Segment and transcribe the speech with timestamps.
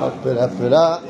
[0.00, 1.00] Hop là, hop là.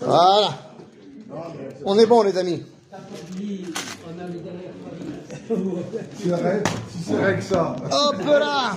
[0.00, 0.54] Voilà.
[1.84, 2.62] On est bon, les amis.
[5.48, 6.28] Si
[7.04, 7.76] c'est vrai que ça.
[7.90, 8.76] Hop là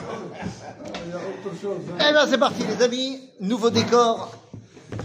[2.00, 3.20] Eh bien, c'est parti, les amis.
[3.40, 4.32] Nouveau décor.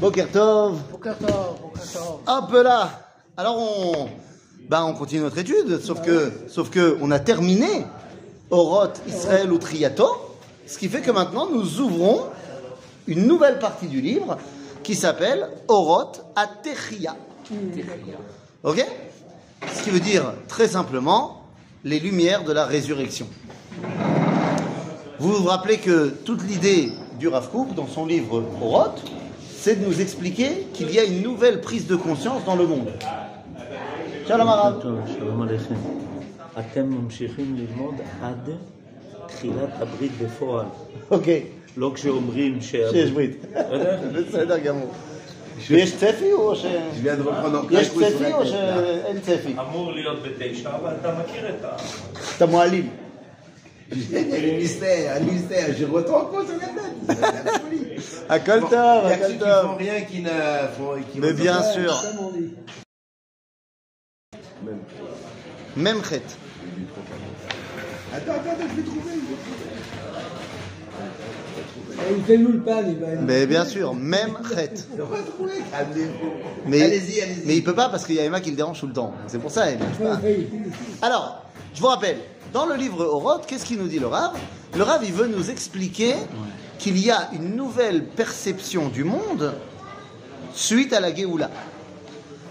[0.00, 0.78] Bokertov.
[2.26, 2.90] Hop là
[3.36, 4.08] Alors, on,
[4.68, 7.84] ben, on continue notre étude, sauf que, sauf que on a terminé
[8.50, 10.06] Oroth Israël ou Triato,
[10.66, 12.24] ce qui fait que maintenant, nous ouvrons
[13.06, 14.38] une nouvelle partie du livre
[14.82, 17.16] qui s'appelle Oroth Atechia.
[18.62, 18.84] Ok?
[19.72, 21.42] Ce qui veut dire, très simplement,
[21.84, 23.26] les lumières de la résurrection.
[25.18, 29.02] Vous vous rappelez que toute l'idée du Rav Kook, dans son livre Oroth,
[29.63, 32.89] c'est de nous expliquer qu'il y a une nouvelle prise de conscience dans le monde.
[34.27, 34.81] Shalom Arav.
[34.81, 35.75] טוב, שלום עליכם.
[36.59, 38.49] אתם ממשיכים ללמוד עד
[39.27, 40.65] תחילת הברית בפועל.
[41.11, 41.27] Ok,
[41.77, 42.75] לא כשאומרים ש...
[42.91, 43.45] שיש ברית.
[44.13, 44.91] בסדר גמור.
[45.67, 46.65] ויש צפי או ש...
[46.65, 47.97] Je viens de reprendre en יש classe.
[47.97, 48.49] oui, צפי sur la או tête, là.
[48.49, 49.53] שאין צפי?
[49.59, 51.75] אמור להיות בתשע, אבל אתה מכיר את ה...
[52.37, 52.89] אתה מועלים.
[53.94, 56.84] le mystère, le mystère, je retourne contre la tête.
[58.28, 59.08] À Coltar, bon.
[59.28, 60.96] Il font rien qui ne font.
[61.12, 62.02] Qui Mais bien sûr.
[64.64, 64.78] Même.
[65.76, 65.98] Même.
[68.14, 69.14] Attends, attends, je vais trouver.
[72.26, 72.62] Fais-nous le
[73.22, 74.88] Mais bien sûr, même crête.
[76.66, 77.46] mais, allez-y, allez-y.
[77.46, 79.14] Mais il peut pas parce qu'il y a Emma qui le dérange tout le temps.
[79.26, 79.84] C'est pour ça, Emma.
[81.02, 82.18] Alors, je vous rappelle,
[82.54, 84.38] dans le livre Oroth, qu'est-ce qu'il nous dit le Rav?
[84.76, 86.14] Le Rav, il veut nous expliquer
[86.78, 89.52] qu'il y a une nouvelle perception du monde
[90.54, 91.50] suite à la Géoula.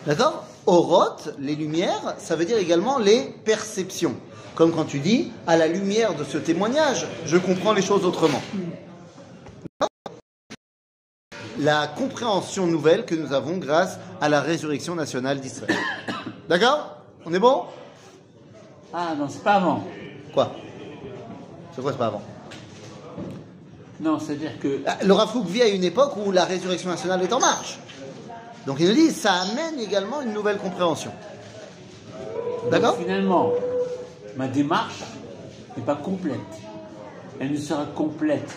[0.05, 0.45] D'accord?
[0.65, 4.15] Oroth, les lumières, ça veut dire également les perceptions.
[4.55, 8.41] Comme quand tu dis, à la lumière de ce témoignage, je comprends les choses autrement.
[11.59, 15.77] La compréhension nouvelle que nous avons grâce à la résurrection nationale d'Israël.
[16.49, 16.97] D'accord?
[17.25, 17.63] On est bon?
[18.93, 19.83] Ah non, c'est pas avant.
[20.33, 20.51] Quoi?
[21.75, 22.21] C'est quoi, c'est pas avant?
[23.99, 27.21] Non, c'est-à-dire que Ah, Le Rav Kook vit à une époque où la résurrection nationale
[27.23, 27.79] est en marche.
[28.67, 31.11] Donc il nous dit, ça amène également une nouvelle compréhension.
[32.71, 32.95] D'accord?
[32.97, 33.51] finalement,
[34.37, 35.03] ma démarche
[35.75, 36.39] n'est pas complète.
[37.39, 38.55] Elle ne sera complète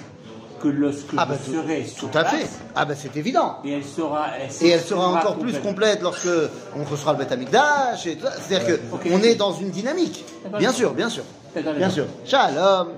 [0.61, 2.47] que lorsque Ah bah, serai sur Tout à fait.
[2.75, 3.59] Ah ben c'est évident.
[3.65, 4.28] Et elle sera.
[4.39, 6.28] Elle Et elle sera encore plus complète lorsque
[6.77, 8.33] on reçoit le Beth Amikdash et tout ça.
[8.41, 9.09] C'est-à-dire que Ok.
[9.12, 10.25] on est dans une dynamique.
[10.45, 10.59] D'accord.
[10.59, 11.25] Bien sûr, bien sûr.
[11.55, 12.06] D'accord, Bien sûr.
[12.25, 12.89] Shalom.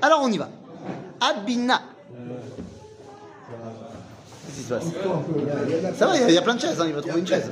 [0.00, 0.48] Alors on y va.
[1.20, 1.82] Abina.
[4.46, 4.84] Qu'est-ce qui se passe?
[5.98, 7.20] Ça va, il y a- il y, a plein de chaises, hein, il va trouver
[7.20, 7.50] une chaise.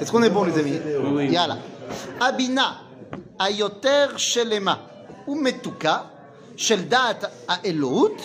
[0.00, 0.78] Est-ce qu'on est bon, les amis?
[1.12, 1.36] Oui.
[2.20, 2.76] Abina,
[3.39, 4.75] ayoter shelema,
[5.27, 6.03] umetuka,
[6.57, 8.21] shel da'at האלוהות,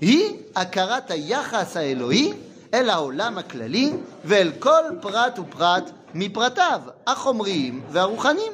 [0.00, 2.32] היא הכרת היחס האלוהי
[2.74, 3.92] אל העולם הכללי
[4.24, 8.52] ואל כל פרט ופרט מפרטיו החומריים והרוחניים.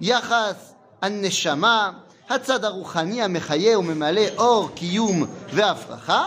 [0.00, 1.90] יחס הנשמה,
[2.28, 6.26] הצד הרוחני המחיה וממלא אור, קיום והפרחה,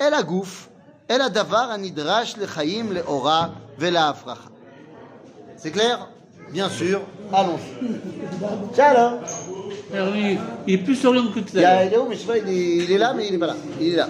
[0.00, 0.68] אל הגוף,
[1.10, 3.48] אל הדבר הנדרש לחיים לאורה
[3.78, 4.48] ולהפרחה.
[5.58, 5.98] C'est clair
[6.51, 7.01] Bien sûr.
[7.33, 8.75] Allons-y.
[8.75, 9.19] Shalom.
[9.93, 11.83] Alors, il, il est plus orienté que tout à l'heure.
[11.85, 13.37] il est où, mais je sais pas, il est, il est là, mais il est
[13.37, 13.55] pas là.
[13.79, 14.07] Il est là.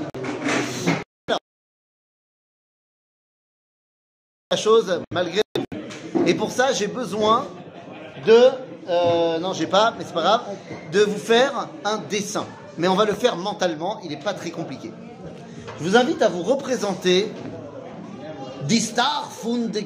[4.52, 5.42] La chose, malgré.
[6.26, 7.48] Et pour ça, j'ai besoin
[8.26, 8.38] de.
[8.90, 10.42] euh, non, j'ai pas, mais c'est pas grave.
[10.92, 12.46] De vous faire un dessin.
[12.78, 14.92] Mais on va le faire mentalement, il n'est pas très compliqué.
[15.80, 17.32] Je vous invite à vous représenter
[18.64, 19.80] Die Star von de.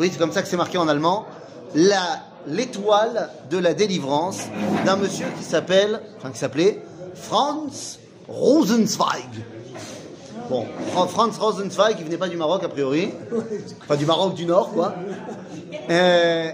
[0.00, 1.26] Oui, c'est comme ça que c'est marqué en allemand.
[1.74, 4.38] La- L'étoile de la délivrance
[4.86, 6.80] d'un monsieur qui s'appelle, enfin qui s'appelait
[7.14, 7.98] Franz
[8.28, 9.28] Rosenzweig.
[10.48, 10.64] Bon,
[10.94, 13.12] Fra- Franz Rosenzweig, il venait pas du Maroc a priori,
[13.82, 14.94] enfin du Maroc du Nord quoi.
[15.90, 16.50] Euh,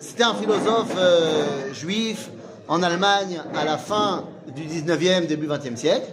[0.00, 2.30] C'était un philosophe euh, juif
[2.66, 4.24] en Allemagne à la fin
[4.56, 6.06] du 19e, début 20e siècle.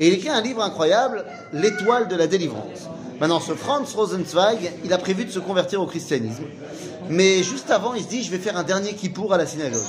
[0.00, 2.88] Et il écrit un livre incroyable, L'étoile de la délivrance.
[3.20, 6.44] Maintenant, ce Franz Rosenzweig, il a prévu de se convertir au christianisme.
[7.08, 9.80] Mais juste avant, il se dit, je vais faire un dernier kippour à la synagogue.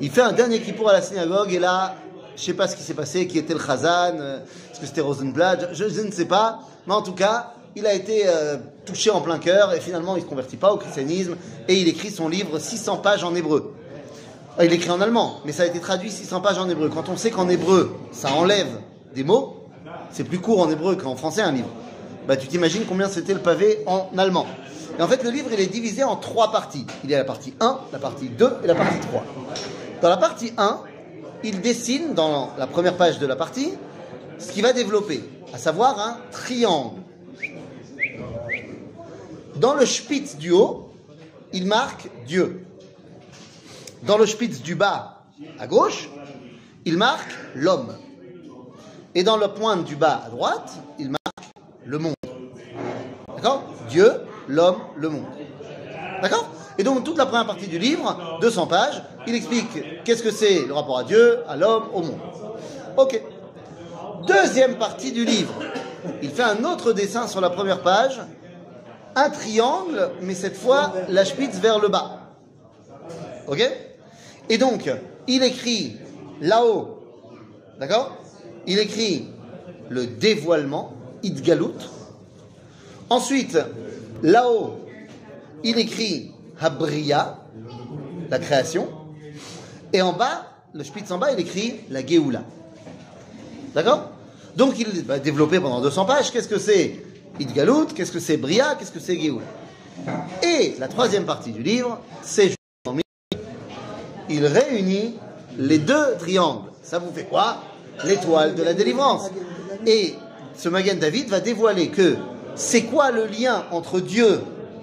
[0.00, 1.96] Il fait un dernier kippour à la synagogue et là,
[2.36, 4.38] je sais pas ce qui s'est passé, qui était le Chazan, euh,
[4.70, 6.60] est-ce que c'était Rosenblatt, je, je ne sais pas.
[6.86, 8.56] Mais en tout cas, il a été euh,
[8.86, 11.36] touché en plein cœur et finalement il ne se convertit pas au christianisme
[11.66, 13.74] et il écrit son livre 600 pages en hébreu.
[14.60, 16.90] Ah, Il écrit en allemand, mais ça a été traduit 600 pages en hébreu.
[16.92, 18.66] Quand on sait qu'en hébreu, ça enlève
[19.14, 19.68] des mots,
[20.10, 21.68] c'est plus court en hébreu qu'en français un livre.
[22.26, 24.46] Bah, tu t'imagines combien c'était le pavé en allemand.
[24.98, 26.84] Et en fait, le livre, il est divisé en trois parties.
[27.04, 29.24] Il y a la partie 1, la partie 2 et la partie 3.
[30.02, 30.80] Dans la partie 1,
[31.44, 33.74] il dessine, dans la première page de la partie,
[34.40, 35.22] ce qu'il va développer,
[35.54, 36.96] à savoir un triangle.
[39.54, 40.90] Dans le spitz du haut,
[41.52, 42.64] il marque Dieu.
[44.02, 45.22] Dans le spitz du bas,
[45.58, 46.08] à gauche,
[46.84, 47.94] il marque l'homme.
[49.14, 51.52] Et dans la pointe du bas, à droite, il marque
[51.84, 52.14] le monde.
[53.34, 53.64] D'accord?
[53.88, 54.12] Dieu,
[54.46, 55.26] l'homme, le monde.
[56.22, 56.48] D'accord?
[56.78, 60.66] Et donc, toute la première partie du livre, 200 pages, il explique qu'est-ce que c'est
[60.66, 62.20] le rapport à Dieu, à l'homme, au monde.
[62.96, 63.20] Ok.
[64.26, 65.54] Deuxième partie du livre,
[66.22, 68.20] il fait un autre dessin sur la première page,
[69.16, 72.20] un triangle, mais cette fois, la spitz vers le bas.
[73.48, 73.62] Ok?
[74.50, 74.90] Et donc,
[75.26, 75.96] il écrit
[76.40, 76.98] là-haut,
[77.78, 78.16] d'accord?
[78.66, 79.26] Il écrit
[79.88, 81.74] le dévoilement, Idgalut.
[83.10, 83.58] Ensuite,
[84.22, 84.78] là-haut,
[85.64, 87.38] il écrit Habria,
[88.30, 88.88] la création.
[89.92, 92.42] Et en bas, le spitz en bas, il écrit la Géoula.
[93.74, 94.10] D'accord?
[94.56, 97.02] Donc il va développer pendant 200 pages qu'est-ce que c'est
[97.38, 99.46] Idgalut, qu'est-ce que c'est Bria, qu'est-ce que c'est Géoula?
[100.42, 102.57] Et la troisième partie du livre, c'est
[104.28, 105.16] il réunit
[105.56, 106.68] les deux triangles.
[106.82, 107.58] Ça vous fait quoi?
[108.04, 109.30] L'étoile de la délivrance.
[109.86, 110.14] Et
[110.56, 112.16] ce Magan David va dévoiler que
[112.54, 114.40] c'est quoi le lien entre Dieu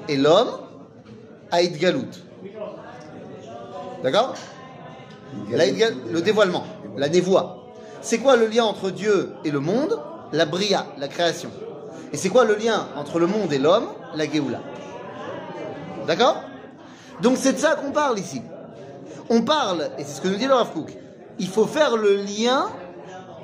[0.08, 0.52] et l'homme?
[1.52, 2.24] À Idgalut.
[4.04, 4.34] D'accord?
[5.50, 6.66] Le dévoilement,
[6.98, 7.64] la névoie.
[8.02, 10.00] C'est quoi le lien entre Dieu et le monde?
[10.32, 11.50] La Bria, la création.
[12.12, 13.88] Et c'est quoi le lien entre le monde et l'homme?
[14.16, 14.60] La Géoula.
[16.08, 16.42] D'accord?
[17.22, 18.42] Donc c'est de ça qu'on parle ici.
[19.30, 20.92] On parle, et c'est ce que nous dit le Rav Kook,
[21.40, 22.70] il faut faire le lien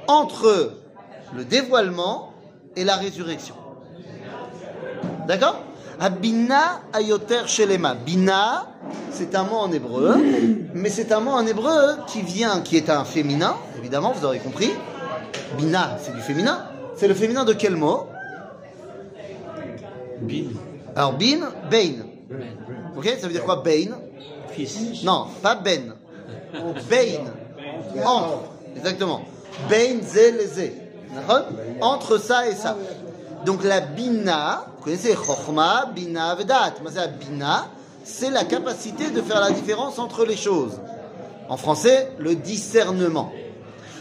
[0.08, 0.74] entre
[1.36, 2.34] le dévoilement
[2.76, 3.56] et la résurrection.
[5.28, 5.64] D'accord?
[6.00, 7.96] Abina ayoter shelema.
[7.96, 8.68] Bina,
[9.12, 10.16] c'est un mot en hébreu,
[10.74, 14.40] mais c'est un mot en hébreu qui vient, qui est un féminin, évidemment, vous aurez
[14.40, 14.72] compris.
[15.58, 16.66] Bina, c'est du féminin.
[16.96, 18.08] C'est le féminin de quel mot?
[20.22, 20.50] Bin,
[20.96, 22.06] Alors, bin, bain.
[22.96, 23.98] Ok Ça veut dire quoi, bain
[24.52, 25.04] fils.
[25.04, 25.94] Non, pas ben.
[26.90, 28.04] Bain.
[28.06, 28.40] Entre.
[28.76, 29.22] Exactement.
[29.70, 30.72] Bain, ze, le, ze.
[31.16, 31.48] D'accord
[31.82, 32.78] Entre ça et ça.
[33.46, 36.74] Donc la bina, vous connaissez Chokhma, bina, vedat.
[36.84, 37.68] Mais la bina,
[38.04, 40.80] c'est la capacité de faire la différence entre les choses.
[41.50, 43.32] En français, le discernement.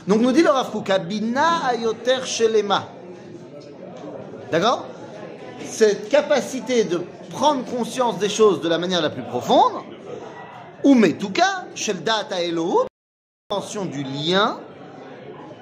[0.07, 2.89] Donc nous dit le Rav Kook, bina ayoter shelema.
[4.51, 4.87] D'accord
[5.65, 7.01] Cette capacité de
[7.31, 9.73] prendre conscience des choses de la manière la plus profonde,
[10.85, 12.87] ou metuka, shel data Elohim,
[13.51, 14.61] dimension du lien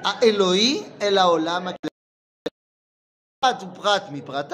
[0.05, 1.73] à Elohi olam
[3.41, 4.49] prat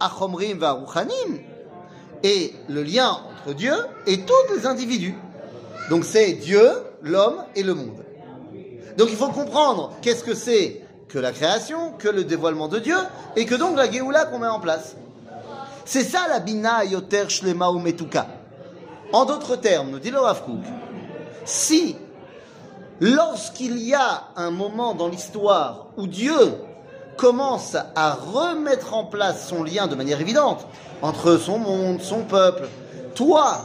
[0.00, 0.60] achomrim
[2.22, 3.74] et le lien entre Dieu
[4.06, 5.14] et tous les individus.
[5.88, 6.68] Donc c'est Dieu,
[7.02, 8.04] l'homme et le monde.
[8.96, 12.96] Donc il faut comprendre qu'est-ce que c'est que la création, que le dévoilement de Dieu,
[13.36, 14.96] et que donc la Géoula qu'on met en place.
[15.84, 18.26] C'est ça la bina yoter shlema ou metuka.
[19.12, 20.62] En d'autres termes, nous dit le Rav Kook,
[21.44, 21.96] si
[23.00, 26.38] lorsqu'il y a un moment dans l'histoire où Dieu
[27.16, 30.66] commence à remettre en place son lien de manière évidente
[31.02, 32.68] entre son monde, son peuple,
[33.14, 33.58] toi,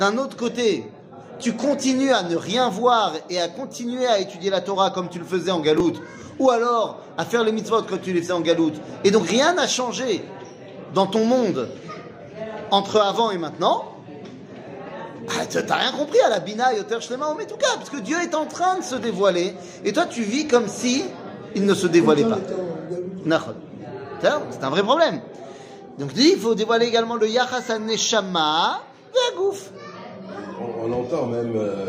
[0.00, 0.90] d'un autre côté,
[1.38, 5.18] tu continues à ne rien voir et à continuer à étudier la Torah comme tu
[5.18, 6.00] le faisais en galoute,
[6.38, 9.54] ou alors à faire les mitzvot comme tu les faisais en galoute, et donc rien
[9.54, 10.24] n'a changé
[10.92, 11.68] dans ton monde
[12.70, 13.91] entre avant et maintenant,
[15.28, 17.98] ah, tu- T'as rien compris à la Bina Yoter Shlema Omet tout cas, parce que
[17.98, 21.04] Dieu est en train de se dévoiler, et toi tu vis comme si
[21.54, 22.38] il ne se dévoilait pas.
[24.20, 25.20] C'est un vrai problème.
[25.98, 28.80] Donc il dit, il faut dévoiler également le Yachas Neshama
[29.14, 29.70] et Gouf.
[30.60, 31.86] On, on entend même euh,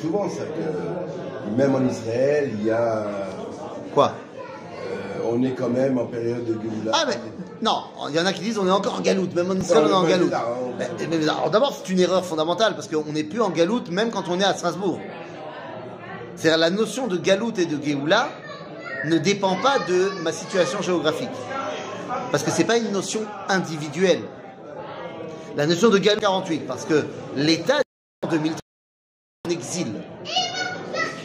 [0.00, 3.06] souvent ça que même en Israël, il y a,
[3.94, 4.12] Quoi?
[5.24, 6.92] On est quand même en période de Géoula.
[6.94, 7.18] Ah mais
[7.62, 9.84] non, il y en a qui disent on est encore en galoute, même en Israël
[9.86, 10.32] on est en galoute.
[10.32, 10.44] hein.
[11.22, 14.40] Alors, D'abord c'est une erreur fondamentale parce qu'on n'est plus en galoute même quand on
[14.40, 14.98] est à Strasbourg.
[16.36, 18.28] C'est-à-dire la notion de galoute et de Géoula
[19.04, 21.28] ne dépend pas de ma situation géographique.
[22.30, 24.22] Parce que c'est pas une notion individuelle.
[25.56, 27.04] La notion de galoute 48, parce que
[27.36, 27.80] l'État
[28.24, 28.58] en 2003
[29.44, 29.86] est en exil.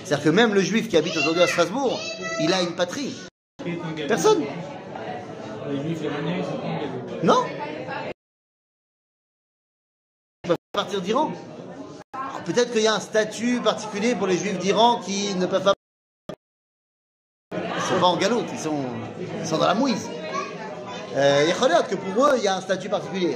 [0.04, 2.00] C'est-à-dire que même le juif qui habite aujourd'hui à Strasbourg,
[2.42, 3.14] il a une patrie.
[4.08, 4.44] Personne.
[7.24, 7.44] Non
[10.78, 11.32] partir d'Iran.
[12.46, 15.74] Peut-être qu'il y a un statut particulier pour les juifs d'Iran qui ne peuvent pas.
[17.52, 20.08] Ils sont pas en galoute, ils sont, dans la mouise.
[21.16, 23.36] Euh, Choliot, que pour eux, il y a un statut particulier.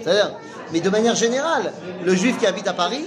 [0.00, 0.30] C'est-à-dire,
[0.72, 1.72] mais de manière générale,
[2.04, 3.04] le juif qui habite à Paris,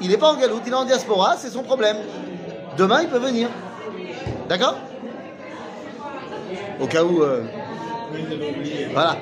[0.00, 1.98] il n'est pas en galoute, il est en diaspora, c'est son problème.
[2.78, 3.50] Demain, il peut venir.
[4.48, 4.76] D'accord?
[6.80, 7.22] Au cas où.
[7.22, 7.44] euh,
[8.92, 9.16] voilà,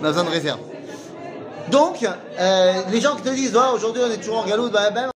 [0.00, 0.60] on a besoin de réserve.
[1.70, 2.04] Donc,
[2.38, 5.10] euh, les gens qui te disent, Ah, aujourd'hui on est toujours en galoute, bah, ben,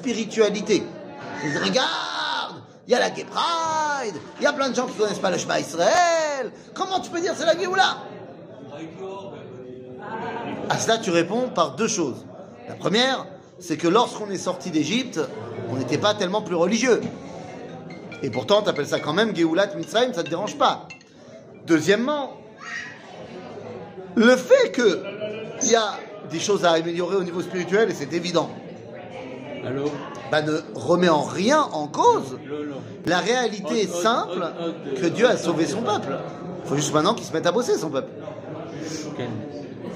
[0.00, 0.82] spiritualité.
[1.44, 4.94] Ils regarde, il y a la Gay Pride, il y a plein de gens qui
[4.96, 6.52] connaissent pas le Shema Israël.
[6.74, 7.98] Comment tu peux dire c'est la Géoula
[10.68, 12.24] À cela, tu réponds par deux choses.
[12.68, 13.26] La première,
[13.58, 15.20] c'est que lorsqu'on est sorti d'Égypte,
[15.70, 17.00] on n'était pas tellement plus religieux.
[18.22, 20.86] Et pourtant, tu appelles ça quand même Géoulat Mitzrayim, ça ne te dérange pas.
[21.66, 22.36] Deuxièmement,
[24.14, 25.94] le fait qu'il y a
[26.30, 28.50] des choses à améliorer au niveau spirituel, et c'est évident,
[29.66, 29.90] Allô
[30.30, 32.38] bah, ne remet en rien en cause
[33.06, 34.46] la réalité simple
[35.00, 36.16] que Dieu a sauvé son peuple.
[36.64, 38.10] Il faut juste maintenant qu'il se mette à bosser, son peuple.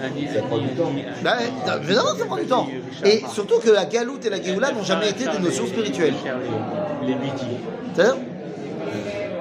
[0.01, 0.93] Ça prend du temps.
[1.23, 1.37] Bah,
[1.83, 2.67] évidemment, ça prend du temps.
[3.05, 6.15] Et surtout que la galoute et la géoula n'ont jamais été des notions spirituelles.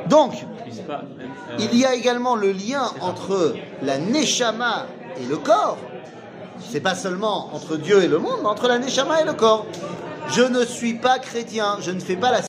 [0.07, 0.45] Donc,
[1.59, 4.87] il y a également le lien entre la neshama
[5.21, 5.77] et le corps.
[6.59, 9.65] C'est pas seulement entre Dieu et le monde, mais entre la neshama et le corps.
[10.29, 12.41] Je ne suis pas chrétien, je ne fais pas la.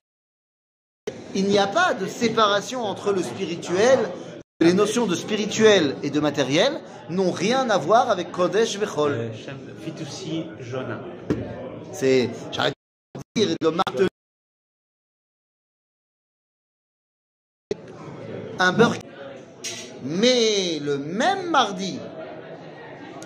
[1.34, 3.98] Il n'y a pas de séparation entre le spirituel.
[4.60, 6.80] Les notions de spirituel et de matériel
[7.10, 9.12] n'ont rien à voir avec Kodesh Vechol.
[9.12, 11.00] euh, Shem- Fitoussi Jonah.
[11.92, 12.74] C'est, j'arrête
[13.16, 14.08] de dire et de marteler.
[18.60, 18.94] Un beurre.
[20.04, 21.98] Mais le même mardi,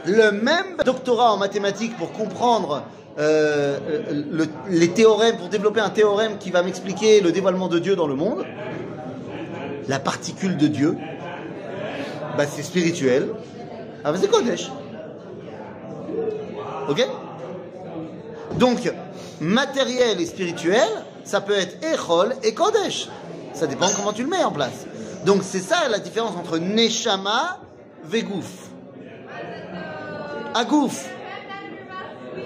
[0.07, 2.85] le même doctorat en mathématiques pour comprendre
[3.19, 3.79] euh,
[4.31, 8.07] le- les théorèmes, pour développer un théorème qui va m'expliquer le dévoilement de Dieu dans
[8.07, 8.47] le monde,
[9.89, 10.97] la particule de Dieu,
[12.39, 13.31] bah c'est spirituel.
[14.05, 14.71] Ah, bah c'est Kodesh.
[16.89, 17.05] Ok?
[18.55, 18.93] Donc,
[19.41, 20.89] matériel et spirituel,
[21.25, 23.09] ça peut être Echol et Kodesh.
[23.55, 24.87] Ça dépend comment tu le mets en place.
[25.27, 27.59] Donc, c'est ça la différence entre Neshama
[28.13, 28.69] et Gouf.
[30.55, 31.09] Agouf,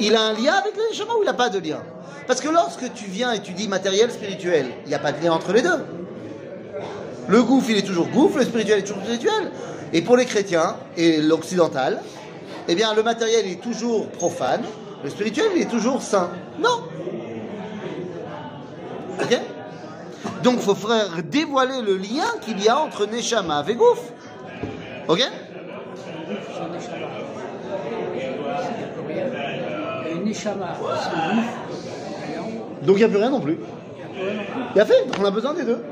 [0.00, 1.82] il a un lien avec le Neshama ou il n'a pas de lien?
[2.26, 5.22] Parce que lorsque tu viens et tu dis matériel, spirituel, il n'y a pas de
[5.22, 5.84] lien entre les deux.
[7.28, 9.50] Le Gouf, il est toujours Gouf, le spirituel est toujours spirituel.
[9.92, 12.00] Et pour les chrétiens et l'occidental,
[12.68, 14.62] eh bien, le matériel est toujours profane,
[15.02, 16.30] le spirituel, est toujours saint.
[16.58, 16.84] Non.
[19.20, 19.38] Ok
[20.42, 24.00] Donc, il faut frère dévoiler le lien qu'il y a entre Neshama et Gouf.
[25.08, 25.22] Ok.
[32.82, 33.58] Donc, il n'y a plus rien non plus.
[34.74, 35.82] Il y a fait, on a besoin des deux.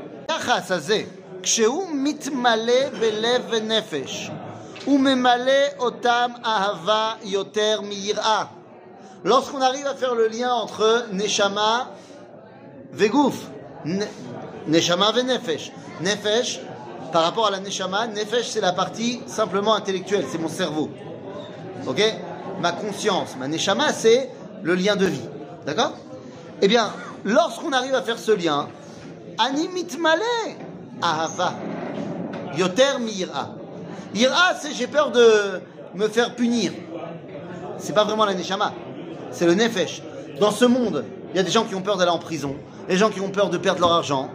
[1.40, 4.30] היחס הזה, כשהוא מתמלא בלב ונפש,
[4.84, 8.44] הוא ממלא אותם אהבה יותר מיראה.
[9.24, 11.90] Lorsqu'on arrive à faire le lien entre Neshama
[13.00, 13.36] et Gouf,
[13.84, 14.04] Ne-
[14.68, 15.72] Neshama et Nefesh.
[16.00, 16.60] Nefesh,
[17.12, 20.90] par rapport à la Neshama, Nefesh c'est la partie simplement intellectuelle, c'est mon cerveau.
[21.86, 22.00] Ok
[22.60, 24.30] Ma conscience, ma Neshama c'est
[24.62, 25.28] le lien de vie.
[25.66, 25.92] D'accord
[26.62, 26.92] Eh bien,
[27.24, 28.68] lorsqu'on arrive à faire ce lien,
[29.38, 30.20] Ani mitmale
[31.01, 31.53] ahava
[32.57, 33.49] yoter mi ira.
[34.59, 35.61] C'est j'ai peur de
[35.95, 36.71] me faire punir.
[37.77, 38.73] C'est pas vraiment la neshama,
[39.31, 40.01] c'est le nefesh.
[40.39, 42.55] Dans ce monde, il y a des gens qui ont peur d'aller en prison,
[42.87, 44.29] des gens qui ont peur de perdre leur argent,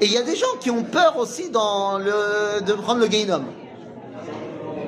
[0.00, 3.44] et il y a des gens qui ont peur aussi de prendre le gainom.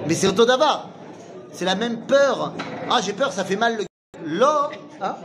[0.06, 0.86] Mais c'est autodava.
[1.52, 2.54] C'est la même peur.
[2.90, 3.84] Ah, j'ai peur, ça fait mal le.
[4.38, 4.70] Là,
[5.02, 5.16] hein?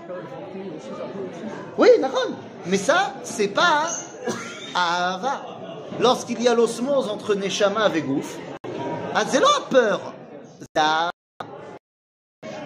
[1.78, 2.28] Oui, d'accord.
[2.66, 3.88] Mais ça, c'est pas
[4.76, 5.57] Ahava.
[6.00, 8.38] Lorsqu'il y a l'osmose entre Neshama et Gouf,
[9.16, 10.14] ah, c'est là peur.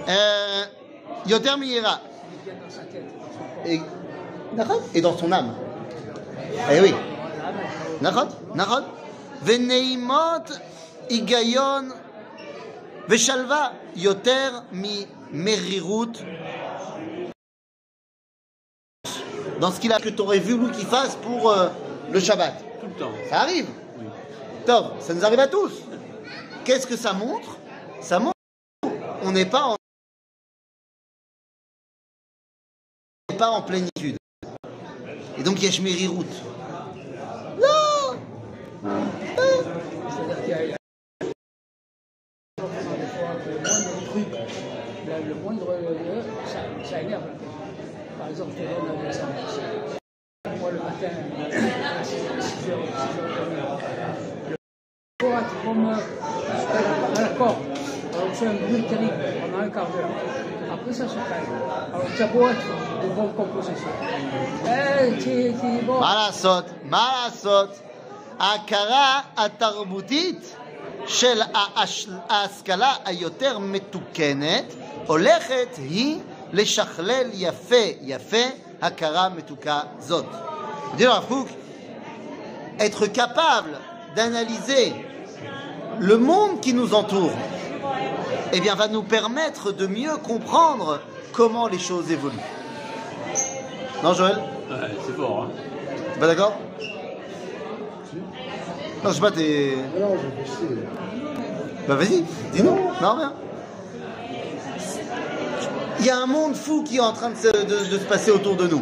[0.09, 0.63] Euh,
[1.27, 2.01] Yoter Miyera.
[3.65, 5.55] Et, dans son âme.
[6.71, 6.93] Eh oui.
[8.01, 8.81] D'accord D'accord
[9.43, 10.43] Veneimot
[11.09, 11.89] Igayon
[13.07, 16.11] Veshalva Yoter mi Merirut
[19.61, 21.69] dans ce qu'il a que tu aurais voulu qu'il fasse pour euh,
[22.11, 22.70] le Shabbat.
[22.91, 23.29] Tout le temps.
[23.29, 23.67] Ça arrive.
[23.97, 24.05] Oui.
[24.65, 25.81] Top, ça nous arrive à tous.
[26.65, 27.57] Qu'est-ce que ça montre?
[28.01, 28.35] Ça montre
[29.21, 29.75] qu'on n'est pas en
[33.29, 34.17] on n'est pas en plénitude.
[35.37, 36.25] Et donc Yesh Merirut.
[37.59, 38.17] Non
[38.83, 40.77] C'est-à-dire qu'il y a
[42.57, 44.27] des fois, le moindre truc
[45.07, 47.23] le, le moindre euh, ça, ça énerve.
[48.17, 50.00] Par exemple, je te donne un exemple
[55.64, 57.56] comme euh, à la corde.
[58.14, 60.10] Alors, on fait un bruit terrible pendant un quart d'heure.
[60.72, 61.52] Après, ça se calme.
[61.94, 62.66] Alors, tu as beau être
[63.02, 63.88] de bonne composition.
[64.66, 66.00] Eh, tu tu- bon.
[66.00, 66.64] מה לעשות?
[66.84, 67.70] מה לעשות?
[68.38, 70.56] ההכרה התרבותית
[71.06, 74.64] של ההש- ההשכלה היותר מתוקנת
[75.06, 76.18] הולכת היא
[76.52, 78.46] לשכלל יפה יפה
[78.81, 80.25] Hakara Metuka Zot.
[80.97, 81.23] D'ailleurs,
[82.79, 83.77] être capable
[84.15, 84.93] d'analyser
[85.99, 87.31] le monde qui nous entoure,
[88.53, 90.99] eh bien, va nous permettre de mieux comprendre
[91.31, 92.35] comment les choses évoluent.
[94.03, 94.37] Non, Joël?
[94.69, 95.47] Ouais, C'est fort.
[95.47, 96.19] Hein.
[96.19, 96.57] Pas d'accord
[99.03, 99.75] Non, je sais pas, t'es.
[99.99, 102.23] Non, je Bah, vas-y,
[102.53, 102.77] dis-nous.
[103.01, 103.33] Non, rien.
[106.01, 108.65] Il y a un monde fou qui est en train de se, passer autour de
[108.65, 108.81] nous.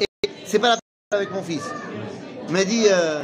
[0.00, 0.06] Et
[0.46, 0.76] c'est pas la
[1.18, 1.62] avec mon fils.
[2.48, 3.22] Il m'a dit, euh,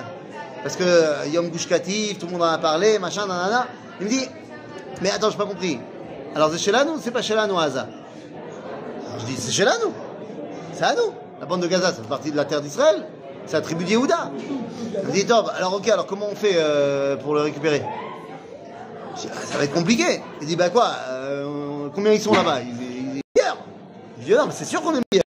[0.63, 3.67] parce que euh, Yom Gushkatif, tout le monde en a parlé, machin, nanana.
[3.99, 4.27] Il me dit,
[5.01, 5.81] mais attends, j'ai pas compris.
[6.35, 7.65] Alors c'est chez là ou c'est pas chez là Alors
[9.21, 9.73] je dis, c'est chez là.
[10.75, 11.15] C'est à nous.
[11.41, 13.07] La bande de Gaza, ça fait partie de la terre d'Israël.
[13.47, 14.33] C'est la tribu de Yehuda.
[15.01, 17.83] Il me dit, Top, alors ok, alors comment on fait euh, pour le récupérer
[19.17, 20.21] Je dis, Ah, Ça va être compliqué.
[20.43, 20.91] Il dit, bah quoi
[21.95, 22.61] Combien ils sont là-bas
[24.29, 25.25] Non, mais c'est sûr qu'on est meilleurs.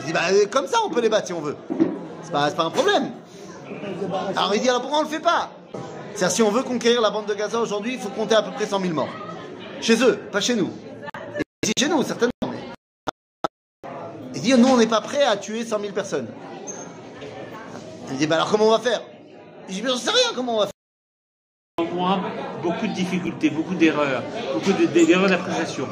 [0.00, 1.56] Je dis, bah euh, comme ça, on peut les battre si on veut.
[2.22, 3.12] C'est pas, pas un problème.
[4.36, 5.50] Alors il dit, alors pourquoi on le fait pas?
[6.14, 8.52] C'est-à-dire, si on veut conquérir la bande de Gaza aujourd'hui, il faut compter à peu
[8.52, 9.08] près 100 000 morts.
[9.80, 10.70] Chez eux, pas chez nous.
[11.62, 12.30] Et chez nous, certainement.
[14.34, 16.28] Il dit, nous, on n'est pas prêts à tuer 100 000 personnes.
[18.10, 19.00] Il dit, bah alors comment on va faire?
[19.68, 20.70] Je dis, mais j'en sais rien comment on va faire.
[22.62, 24.22] Beaucoup de difficultés, beaucoup d'erreurs,
[24.54, 25.88] beaucoup de- d'erreurs d'appréciation.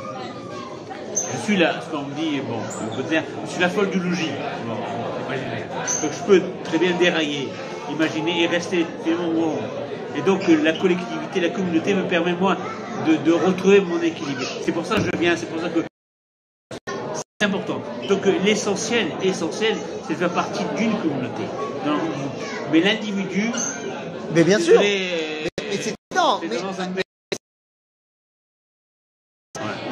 [1.33, 2.59] Je suis là, ce qu'on me dit, bon,
[2.91, 4.31] on peut dire, je suis la folle du logis.
[4.67, 4.75] Bon.
[6.03, 7.49] Donc je peux très bien dérailler,
[7.91, 9.57] imaginer et rester finalement.
[10.17, 12.57] Et donc la collectivité, la communauté me permet moi
[13.07, 14.43] de, de retrouver mon équilibre.
[14.63, 15.81] C'est pour ça que je viens, c'est pour ça que
[17.41, 17.81] c'est important.
[18.09, 21.43] Donc l'essentiel, essentiel, c'est de faire partie d'une communauté.
[22.71, 23.51] Mais l'individu,
[24.35, 24.81] Mais bien sûr.
[24.81, 26.41] Mais c'est évident.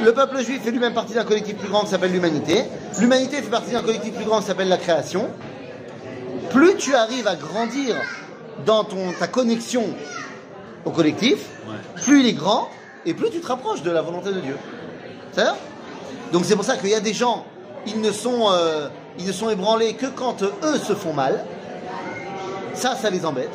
[0.02, 2.64] Le peuple juif fait lui-même partie d'un collectif plus grand qui s'appelle l'humanité.
[2.98, 5.28] L'humanité fait partie d'un collectif plus grand qui s'appelle la création.
[6.50, 7.96] Plus tu arrives à grandir
[8.66, 9.84] dans ton, ta connexion
[10.84, 12.02] au collectif, Ouais.
[12.02, 12.68] plus il est grand
[13.06, 14.56] et plus tu te rapproches de la volonté de Dieu.
[15.32, 15.44] C'est
[16.32, 17.44] Donc c'est pour ça qu'il y a des gens,
[17.86, 21.44] ils ne sont, euh, ils ne sont ébranlés que quand eux se font mal.
[22.74, 23.50] Ça, ça les embête.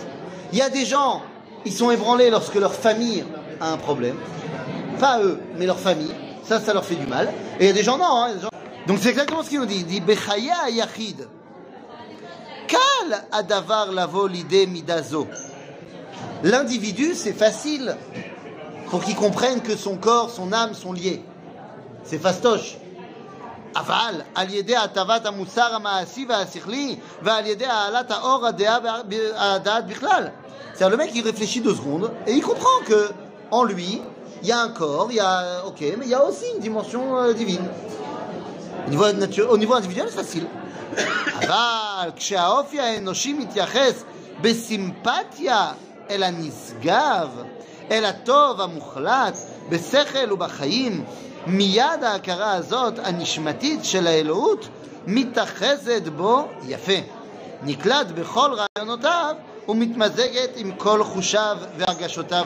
[0.53, 1.21] Il y a des gens,
[1.65, 3.23] ils sont ébranlés lorsque leur famille
[3.60, 4.15] a un problème.
[4.99, 6.13] Pas eux, mais leur famille
[6.44, 7.33] Ça, ça leur fait du mal.
[7.59, 8.05] Et il y a des gens, non.
[8.05, 8.48] hein, il y a des gens-
[8.87, 9.76] Donc c'est exactement ce qu'il nous dit.
[9.81, 11.29] Il dit Bechaya Yachid.
[12.66, 15.26] Kal adavar lavo l'idée midazo.
[16.42, 17.96] L'individu, c'est facile
[18.88, 21.22] pour qu'il comprenne que son corps, son âme sont liés.
[22.05, 22.76] C'est fastoche.
[23.76, 30.29] אבל על ידי הטבת המוסר המעשי והשכלי ועל ידי העלאת האור הדעה והדעת בכלל.
[30.74, 33.11] C'est-à-dire le mec il réfléchit deux secondes et il comprend que
[33.53, 34.03] en lui
[34.44, 36.61] il y a un corps, il y a ok, mais il y a aussi une
[36.61, 37.68] dimension euh, divine.
[38.87, 40.46] Au niveau, natu- au niveau individuel c'est facile.
[41.40, 44.05] אבל כשהאופי האנושי מתייחס
[44.40, 45.72] בסימפתיה
[46.11, 47.29] אל הנשגב,
[47.90, 51.05] אל הטוב המוחלט, בשכל ובחיים,
[51.46, 54.68] מיד ההכרה הזאת, הנשמתית של האלוהות,
[55.07, 56.92] מתאחזת בו יפה.
[57.62, 59.35] נקלט בכל רעיונותיו
[59.68, 62.44] ומתמזגת עם כל חושיו והרגשותיו.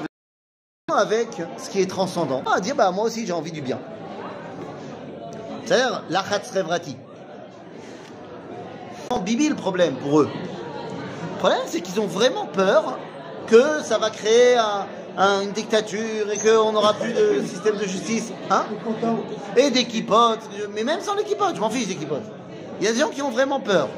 [0.95, 2.41] Avec ce qui est transcendant.
[2.45, 3.79] On va dire, bah, moi aussi j'ai envie du bien.
[5.65, 6.97] C'est-à-dire, l'achatz revrati.
[9.23, 10.29] Bibi le problème pour eux.
[11.33, 12.97] Le problème, c'est qu'ils ont vraiment peur
[13.47, 14.85] que ça va créer un-
[15.17, 18.31] un- une dictature et qu'on n'aura plus de système de justice.
[18.49, 18.63] Hein?
[19.57, 20.39] Et des kipotes.
[20.73, 22.23] Mais même sans les kipotes, je m'en fiche des kipotes.
[22.79, 23.89] Il y a des gens qui ont vraiment peur.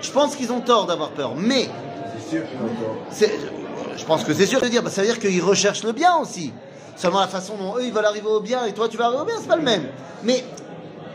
[0.00, 1.34] Je pense qu'ils ont tort d'avoir peur.
[1.36, 1.68] Mais
[3.10, 3.50] C'est sûr
[3.96, 6.16] je pense que c'est sûr de dire, bah, ça veut dire qu'ils recherchent le bien
[6.16, 6.52] aussi.
[6.96, 9.22] Seulement la façon dont eux ils veulent arriver au bien et toi tu vas arriver
[9.22, 9.86] au bien, c'est pas le même.
[10.22, 10.44] Mais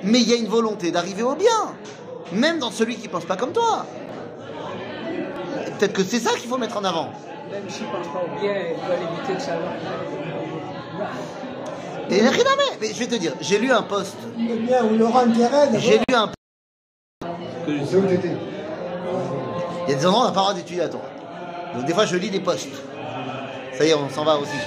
[0.04, 1.76] mais il y a une volonté d'arriver au bien,
[2.32, 3.86] même dans celui qui pense pas comme toi.
[5.78, 7.10] Peut-être que c'est ça qu'il faut mettre en avant.
[7.52, 11.08] Même s'ils ne pensent pas au bien, ils veulent éviter que ça va.
[12.10, 12.78] Et rien à mettre.
[12.80, 15.98] mais je vais te dire, j'ai lu un post, Le bien ou Laurent Guérin, j'ai
[15.98, 16.32] lu un
[17.68, 18.36] où t'étais.
[19.88, 21.17] Il y a des endroits où on n'a pas le droit d'étudier la Torah.
[21.76, 22.70] Donc des fois, je lis des posts.
[23.78, 24.58] Ça y est, on s'en va aussi.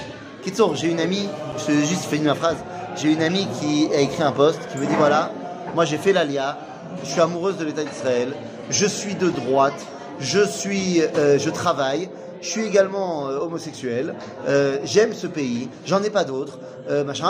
[0.43, 2.57] Kitsour, j'ai une amie, je te juste fais une phrase.
[2.95, 5.31] J'ai une amie qui a écrit un post qui me dit voilà,
[5.75, 6.57] moi j'ai fait l'ALIA,
[7.03, 8.33] je suis amoureuse de l'État d'Israël,
[8.69, 9.85] je suis de droite,
[10.19, 12.09] je suis, euh, je travaille,
[12.41, 14.15] je suis également euh, homosexuel,
[14.47, 16.59] euh, j'aime ce pays, j'en ai pas d'autres,
[17.05, 17.29] machin.